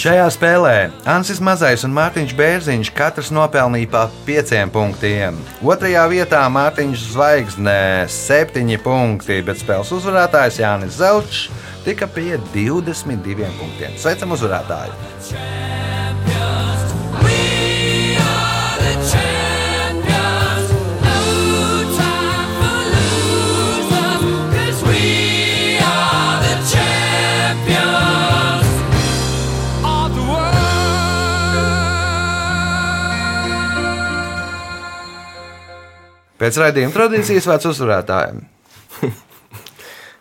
[0.00, 0.74] Šajā spēlē
[1.12, 5.36] Ansis Mazais un Mārtiņš Bērziņš katrs nopelnīja pa pieciem punktiem.
[5.60, 11.42] Otrajā vietā Mārtiņš Zvaigznē septiņi punkti, bet spēles uzvarētājs Jānis Zelčs
[11.84, 14.00] tika pie 22 punktiem.
[14.00, 15.79] Sveicam uzvarētāju!
[36.40, 38.46] Pēc raidījuma tradīcijas vārds uzvarētājiem.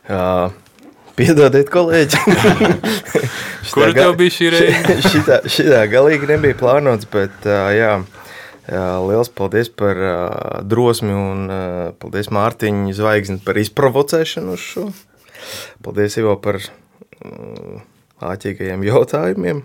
[0.09, 0.47] Uh,
[1.13, 2.17] piedodiet, kolēģi.
[3.75, 4.95] Kur tev bija šī reize?
[5.05, 7.91] šitā, šitā galīgi nebija plānots, bet uh, jā,
[8.65, 10.15] jā, liels paldies par uh,
[10.65, 11.61] drosmi un uh,
[12.01, 14.87] paldies Mārtiņa zvaigzni par izprovocēšanu uz šo.
[15.85, 17.85] Paldies Ivo par uh,
[18.31, 19.61] āķīgajiem jautājumiem.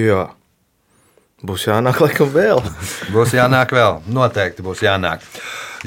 [0.00, 0.24] Jā,
[1.46, 2.62] būs jānāk laikam vēl.
[3.14, 5.24] Būs jānāk vēl, noteikti būs jānāk.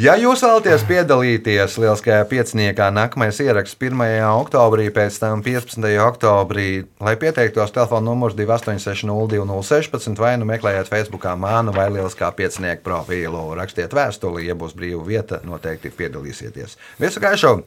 [0.02, 4.02] Ja jūs vēlaties piedalīties Lieliskajā pieciniekā, nākamais ieraksts 1.
[4.26, 5.86] oktobrī, pēc tam 15.
[6.02, 6.66] oktobrī,
[6.98, 13.52] lai pieteiktos, telefona numurs 286-0216 vai nu meklējiet Facebook mānu vai Lieliskā piecinieka profilu.
[13.62, 16.80] Rakstiet vēstuli, ja būs brīva vieta, noteikti piedalīsieties.
[16.98, 17.60] Visu gaišu!